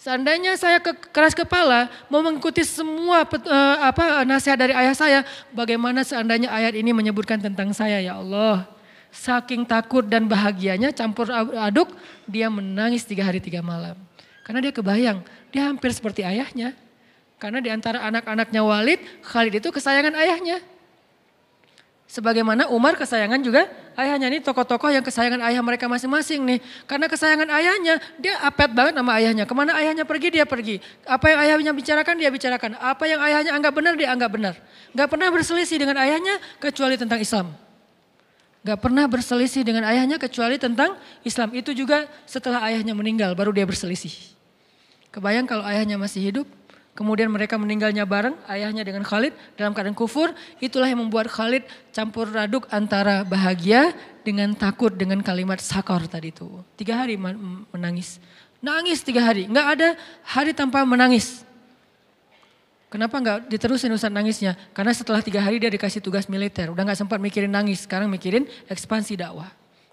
Seandainya 0.00 0.56
saya 0.56 0.80
ke, 0.80 0.96
keras 1.12 1.36
kepala 1.36 1.92
mau 2.08 2.24
mengikuti 2.24 2.64
semua 2.64 3.28
uh, 3.28 3.76
apa 3.84 4.24
nasihat 4.24 4.56
dari 4.56 4.72
ayah 4.72 4.96
saya, 4.96 5.20
bagaimana 5.52 6.00
seandainya 6.00 6.48
ayat 6.48 6.72
ini 6.72 6.88
menyebutkan 6.96 7.36
tentang 7.36 7.68
saya 7.76 8.00
ya 8.00 8.16
Allah? 8.16 8.79
Saking 9.10 9.66
takut 9.66 10.06
dan 10.06 10.30
bahagianya 10.30 10.94
campur 10.94 11.26
aduk, 11.34 11.90
dia 12.30 12.46
menangis 12.46 13.02
tiga 13.02 13.26
hari 13.26 13.42
tiga 13.42 13.58
malam. 13.58 13.98
Karena 14.46 14.62
dia 14.62 14.72
kebayang, 14.74 15.18
dia 15.50 15.66
hampir 15.66 15.90
seperti 15.90 16.22
ayahnya. 16.22 16.74
Karena 17.40 17.58
di 17.58 17.72
antara 17.72 18.04
anak-anaknya 18.06 18.60
Walid, 18.62 19.00
Khalid 19.26 19.58
itu 19.58 19.68
kesayangan 19.72 20.14
ayahnya. 20.14 20.62
Sebagaimana 22.10 22.66
Umar 22.74 22.98
kesayangan 22.98 23.38
juga 23.38 23.70
ayahnya 23.94 24.26
ini 24.26 24.42
tokoh-tokoh 24.42 24.90
yang 24.90 25.06
kesayangan 25.06 25.46
ayah 25.46 25.62
mereka 25.62 25.86
masing-masing 25.86 26.42
nih. 26.42 26.58
Karena 26.82 27.06
kesayangan 27.06 27.46
ayahnya, 27.54 28.02
dia 28.18 28.34
apet 28.42 28.74
banget 28.74 28.98
sama 28.98 29.14
ayahnya. 29.14 29.46
Ke 29.46 29.54
mana 29.54 29.78
ayahnya 29.78 30.02
pergi, 30.02 30.34
dia 30.34 30.42
pergi. 30.42 30.82
Apa 31.06 31.30
yang 31.30 31.38
ayahnya 31.38 31.70
bicarakan, 31.70 32.14
dia 32.18 32.30
bicarakan. 32.34 32.74
Apa 32.82 33.06
yang 33.06 33.22
ayahnya 33.22 33.54
anggap 33.54 33.72
benar, 33.78 33.94
dia 33.94 34.10
anggap 34.10 34.30
benar. 34.34 34.58
Gak 34.90 35.06
pernah 35.06 35.30
berselisih 35.30 35.78
dengan 35.78 36.02
ayahnya 36.02 36.42
kecuali 36.58 36.98
tentang 36.98 37.22
Islam. 37.22 37.54
Gak 38.60 38.76
pernah 38.76 39.08
berselisih 39.08 39.64
dengan 39.64 39.88
ayahnya 39.88 40.20
kecuali 40.20 40.60
tentang 40.60 41.00
Islam. 41.24 41.56
Itu 41.56 41.72
juga 41.72 42.04
setelah 42.28 42.60
ayahnya 42.68 42.92
meninggal 42.92 43.32
baru 43.32 43.56
dia 43.56 43.64
berselisih. 43.64 44.12
Kebayang 45.10 45.48
kalau 45.48 45.64
ayahnya 45.64 45.96
masih 45.96 46.20
hidup, 46.22 46.46
kemudian 46.92 47.32
mereka 47.32 47.56
meninggalnya 47.56 48.04
bareng, 48.04 48.36
ayahnya 48.46 48.84
dengan 48.84 49.00
Khalid 49.00 49.32
dalam 49.56 49.72
keadaan 49.72 49.96
kufur. 49.96 50.36
Itulah 50.60 50.92
yang 50.92 51.00
membuat 51.00 51.32
Khalid 51.32 51.64
campur 51.90 52.28
aduk 52.36 52.68
antara 52.68 53.24
bahagia 53.24 53.96
dengan 54.22 54.52
takut 54.52 54.92
dengan 54.92 55.24
kalimat 55.24 55.58
sakor 55.58 56.04
tadi 56.04 56.28
itu. 56.28 56.46
Tiga 56.76 57.00
hari 57.00 57.16
menangis. 57.72 58.20
Nangis 58.60 59.00
tiga 59.00 59.24
hari, 59.24 59.48
nggak 59.48 59.66
ada 59.72 59.88
hari 60.20 60.52
tanpa 60.52 60.84
menangis. 60.84 61.48
Kenapa 62.90 63.22
nggak 63.22 63.38
diterusin 63.46 63.94
urusan 63.94 64.10
nangisnya? 64.10 64.58
Karena 64.74 64.90
setelah 64.90 65.22
tiga 65.22 65.38
hari 65.38 65.62
dia 65.62 65.70
dikasih 65.70 66.02
tugas 66.02 66.26
militer, 66.26 66.74
udah 66.74 66.82
nggak 66.82 66.98
sempat 66.98 67.22
mikirin 67.22 67.46
nangis, 67.46 67.86
sekarang 67.86 68.10
mikirin 68.10 68.50
ekspansi 68.66 69.14
dakwah. 69.14 69.46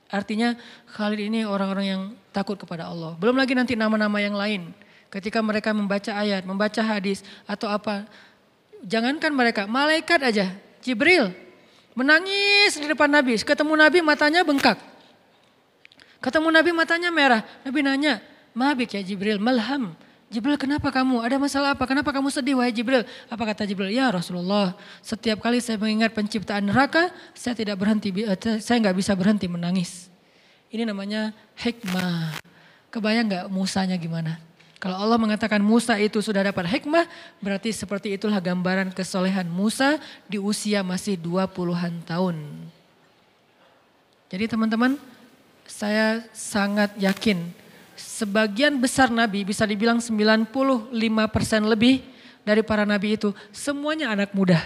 Artinya 0.10 0.58
Khalid 0.98 1.30
ini 1.30 1.46
orang-orang 1.46 1.86
yang 1.86 2.01
takut 2.34 2.58
kepada 2.58 2.89
Allah. 2.89 3.13
Belum 3.22 3.38
lagi 3.38 3.54
nanti 3.54 3.77
nama-nama 3.77 4.18
yang 4.18 4.34
lain. 4.34 4.74
Ketika 5.13 5.46
mereka 5.46 5.77
membaca 5.77 6.10
ayat, 6.10 6.42
membaca 6.42 6.82
hadis 6.82 7.22
atau 7.46 7.70
apa. 7.70 8.10
Jangankan 8.82 9.30
mereka, 9.30 9.70
malaikat 9.70 10.20
aja. 10.25 10.58
Jibril 10.82 11.30
menangis 11.94 12.82
di 12.82 12.88
depan 12.89 13.13
Nabi. 13.13 13.38
Ketemu 13.38 13.74
Nabi 13.77 14.00
matanya 14.01 14.42
bengkak. 14.42 14.82
Ketemu 16.18 16.50
Nabi 16.50 16.72
matanya 16.74 17.10
merah. 17.13 17.42
Nabi 17.62 17.80
nanya, 17.86 18.25
Mabik 18.58 18.98
ya 18.98 19.01
Jibril, 19.06 19.38
malham. 19.38 19.94
Jibril 20.27 20.60
kenapa 20.60 20.91
kamu? 20.91 21.24
Ada 21.24 21.39
masalah 21.39 21.69
apa? 21.72 21.88
Kenapa 21.88 22.12
kamu 22.12 22.27
sedih 22.27 22.60
wahai 22.60 22.75
Jibril? 22.75 23.07
Apa 23.31 23.48
kata 23.48 23.63
Jibril? 23.63 23.88
Ya 23.96 24.12
Rasulullah, 24.12 24.75
setiap 25.00 25.39
kali 25.39 25.63
saya 25.63 25.79
mengingat 25.79 26.12
penciptaan 26.12 26.67
neraka, 26.67 27.15
saya 27.31 27.55
tidak 27.55 27.79
berhenti, 27.79 28.12
eh, 28.12 28.60
saya 28.60 28.77
nggak 28.84 28.98
bisa 29.00 29.15
berhenti 29.15 29.48
menangis. 29.48 30.12
Ini 30.67 30.84
namanya 30.84 31.31
hikmah. 31.55 32.43
Kebayang 32.91 33.31
nggak 33.31 33.46
Musanya 33.48 33.96
gimana? 33.96 34.36
Kalau 34.77 35.00
Allah 35.00 35.15
mengatakan 35.15 35.63
Musa 35.63 35.96
itu 35.98 36.19
sudah 36.19 36.43
dapat 36.43 36.67
hikmah, 36.69 37.07
berarti 37.39 37.72
seperti 37.72 38.13
itulah 38.13 38.38
gambaran 38.38 38.91
kesolehan 38.93 39.48
Musa 39.48 39.98
di 40.27 40.38
usia 40.38 40.84
masih 40.84 41.17
20-an 41.17 42.03
tahun. 42.03 42.36
Jadi 44.27 44.43
teman-teman, 44.46 45.00
saya 45.63 46.19
sangat 46.36 46.93
yakin 47.00 47.48
sebagian 47.98 48.77
besar 48.77 49.10
nabi 49.10 49.42
bisa 49.44 49.66
dibilang 49.66 49.98
95% 49.98 50.54
lebih 51.66 52.06
dari 52.46 52.62
para 52.63 52.88
nabi 52.88 53.18
itu 53.20 53.34
semuanya 53.51 54.13
anak 54.13 54.32
muda. 54.32 54.62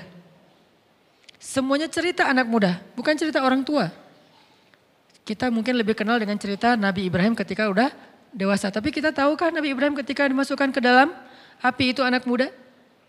Semuanya 1.42 1.90
cerita 1.90 2.30
anak 2.30 2.46
muda, 2.46 2.78
bukan 2.94 3.18
cerita 3.18 3.42
orang 3.42 3.66
tua. 3.66 3.90
Kita 5.26 5.50
mungkin 5.50 5.74
lebih 5.74 5.98
kenal 5.98 6.22
dengan 6.22 6.38
cerita 6.38 6.78
Nabi 6.78 7.10
Ibrahim 7.10 7.34
ketika 7.34 7.66
udah 7.66 7.90
dewasa. 8.30 8.70
Tapi 8.70 8.94
kita 8.94 9.10
tahukah 9.10 9.50
Nabi 9.50 9.74
Ibrahim 9.74 9.98
ketika 9.98 10.30
dimasukkan 10.30 10.70
ke 10.70 10.78
dalam 10.78 11.10
api 11.58 11.98
itu 11.98 12.06
anak 12.06 12.30
muda? 12.30 12.54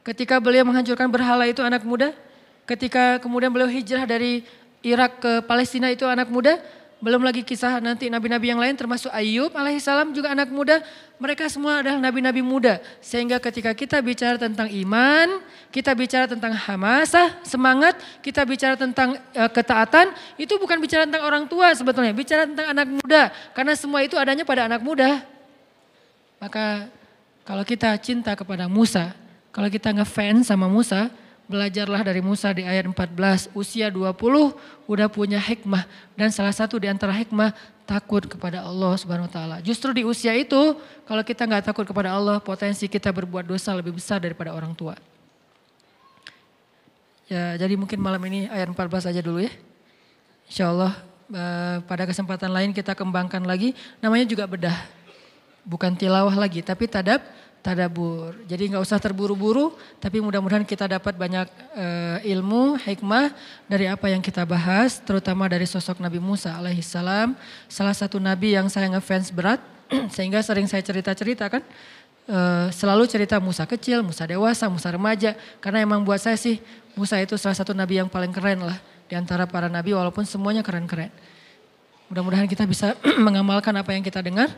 Ketika 0.00 0.40
beliau 0.40 0.64
menghancurkan 0.64 1.12
berhala 1.12 1.44
itu 1.44 1.60
anak 1.60 1.84
muda? 1.84 2.16
Ketika 2.64 3.20
kemudian 3.20 3.52
beliau 3.52 3.68
hijrah 3.68 4.08
dari 4.08 4.48
Irak 4.80 5.20
ke 5.20 5.32
Palestina 5.44 5.92
itu 5.92 6.08
anak 6.08 6.32
muda? 6.32 6.56
Belum 7.02 7.18
lagi 7.18 7.42
kisah 7.42 7.82
nanti 7.82 8.06
nabi-nabi 8.06 8.54
yang 8.54 8.62
lain 8.62 8.78
termasuk 8.78 9.10
Ayub 9.10 9.50
alaihissalam 9.50 10.14
juga 10.14 10.30
anak 10.30 10.54
muda. 10.54 10.78
Mereka 11.18 11.50
semua 11.50 11.82
adalah 11.82 11.98
nabi-nabi 11.98 12.46
muda. 12.46 12.78
Sehingga 13.02 13.42
ketika 13.42 13.74
kita 13.74 13.98
bicara 13.98 14.38
tentang 14.38 14.70
iman, 14.70 15.42
kita 15.74 15.98
bicara 15.98 16.30
tentang 16.30 16.54
hamasah, 16.54 17.42
semangat, 17.42 17.98
kita 18.22 18.46
bicara 18.46 18.78
tentang 18.78 19.18
uh, 19.34 19.50
ketaatan, 19.50 20.14
itu 20.38 20.54
bukan 20.62 20.78
bicara 20.78 21.02
tentang 21.02 21.26
orang 21.26 21.50
tua 21.50 21.74
sebetulnya. 21.74 22.14
Bicara 22.14 22.46
tentang 22.46 22.70
anak 22.70 22.86
muda. 22.94 23.34
Karena 23.50 23.74
semua 23.74 24.06
itu 24.06 24.14
adanya 24.14 24.46
pada 24.46 24.70
anak 24.70 24.78
muda. 24.78 25.26
Maka 26.38 26.86
kalau 27.42 27.66
kita 27.66 27.98
cinta 27.98 28.38
kepada 28.38 28.70
Musa, 28.70 29.10
kalau 29.50 29.66
kita 29.66 29.90
ngefans 29.90 30.46
sama 30.46 30.70
Musa, 30.70 31.10
Belajarlah 31.52 32.00
dari 32.00 32.24
Musa 32.24 32.48
di 32.56 32.64
ayat 32.64 32.88
14, 32.88 33.52
usia 33.52 33.92
20 33.92 34.08
udah 34.88 35.08
punya 35.12 35.36
hikmah 35.36 35.84
dan 36.16 36.32
salah 36.32 36.56
satu 36.56 36.80
di 36.80 36.88
antara 36.88 37.12
hikmah 37.12 37.52
takut 37.84 38.24
kepada 38.24 38.64
Allah 38.64 38.96
Subhanahu 38.96 39.28
wa 39.28 39.32
taala. 39.36 39.56
Justru 39.60 39.92
di 39.92 40.00
usia 40.00 40.32
itu 40.32 40.56
kalau 41.04 41.20
kita 41.20 41.44
nggak 41.44 41.68
takut 41.68 41.84
kepada 41.84 42.16
Allah, 42.16 42.40
potensi 42.40 42.88
kita 42.88 43.12
berbuat 43.12 43.44
dosa 43.44 43.76
lebih 43.76 43.92
besar 43.92 44.24
daripada 44.24 44.56
orang 44.56 44.72
tua. 44.72 44.96
Ya, 47.28 47.60
jadi 47.60 47.76
mungkin 47.76 48.00
malam 48.00 48.24
ini 48.32 48.48
ayat 48.48 48.72
14 48.72 49.12
aja 49.12 49.20
dulu 49.20 49.44
ya. 49.44 49.52
Insya 50.48 50.72
Allah 50.72 50.96
eh, 51.28 51.76
pada 51.84 52.08
kesempatan 52.08 52.48
lain 52.48 52.72
kita 52.72 52.96
kembangkan 52.96 53.44
lagi. 53.44 53.76
Namanya 54.00 54.24
juga 54.24 54.48
bedah. 54.48 54.88
Bukan 55.68 56.00
tilawah 56.00 56.32
lagi, 56.32 56.64
tapi 56.64 56.88
tadab 56.88 57.20
tadabur. 57.62 58.34
Jadi 58.50 58.74
nggak 58.74 58.82
usah 58.82 58.98
terburu-buru, 58.98 59.72
tapi 60.02 60.18
mudah-mudahan 60.18 60.66
kita 60.66 60.90
dapat 60.90 61.14
banyak 61.14 61.46
uh, 61.78 62.18
ilmu, 62.26 62.74
hikmah 62.82 63.30
dari 63.70 63.86
apa 63.86 64.10
yang 64.10 64.18
kita 64.18 64.42
bahas, 64.42 64.98
terutama 64.98 65.46
dari 65.46 65.64
sosok 65.64 66.02
Nabi 66.02 66.18
Musa 66.18 66.58
alaihissalam, 66.58 67.38
salah 67.70 67.94
satu 67.94 68.18
nabi 68.18 68.58
yang 68.58 68.66
saya 68.66 68.90
ngefans 68.90 69.30
berat, 69.30 69.62
sehingga 70.14 70.42
sering 70.42 70.66
saya 70.66 70.82
cerita-cerita 70.82 71.46
kan, 71.46 71.62
uh, 72.26 72.66
selalu 72.74 73.06
cerita 73.06 73.38
Musa 73.38 73.62
kecil, 73.62 74.02
Musa 74.02 74.26
dewasa, 74.26 74.66
Musa 74.66 74.90
remaja, 74.90 75.38
karena 75.62 75.86
emang 75.86 76.02
buat 76.02 76.18
saya 76.18 76.34
sih 76.34 76.58
Musa 76.98 77.16
itu 77.22 77.38
salah 77.38 77.56
satu 77.56 77.72
nabi 77.72 78.02
yang 78.02 78.10
paling 78.10 78.34
keren 78.34 78.66
lah 78.66 78.76
di 79.06 79.14
antara 79.14 79.46
para 79.46 79.70
nabi, 79.70 79.94
walaupun 79.94 80.26
semuanya 80.26 80.66
keren-keren. 80.66 81.14
Mudah-mudahan 82.10 82.50
kita 82.50 82.66
bisa 82.66 82.98
mengamalkan 83.26 83.72
apa 83.78 83.94
yang 83.94 84.02
kita 84.02 84.18
dengar. 84.18 84.50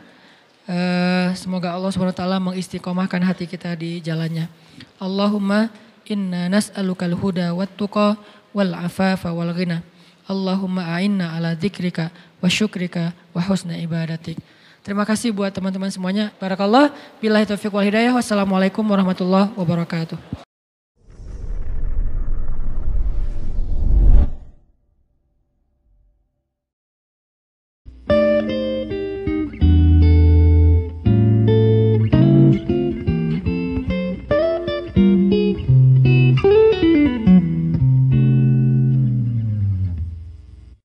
Uh, 0.65 1.29
semoga 1.37 1.77
Allah 1.77 1.93
SWT 1.93 2.25
mengistiqomahkan 2.41 3.21
hati 3.21 3.45
kita 3.45 3.77
di 3.77 4.01
jalannya. 4.01 4.49
Allahumma 4.97 5.69
inna 6.09 6.49
nas'alukal 6.49 7.13
huda 7.13 7.53
wat 7.53 7.69
tuqa 7.77 8.17
wal 8.49 8.73
afafa 8.73 9.29
wal 9.29 9.53
ghina. 9.53 9.85
Allahumma 10.25 10.89
a'inna 10.89 11.37
ala 11.37 11.53
dzikrika 11.53 12.09
wa 12.41 12.49
syukrika 12.49 13.13
wa 13.29 13.45
husna 13.45 13.77
ibadatik. 13.77 14.41
Terima 14.81 15.05
kasih 15.05 15.33
buat 15.33 15.53
teman-teman 15.53 15.89
semuanya. 15.93 16.33
Barakallah. 16.41 16.93
Billahi 17.21 17.45
taufiq 17.45 17.73
wal 17.73 17.85
hidayah. 17.85 18.13
Wassalamualaikum 18.13 18.85
warahmatullahi 18.85 19.53
wabarakatuh. 19.57 20.44